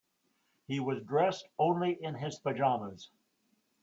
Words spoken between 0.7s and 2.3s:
was dressed only in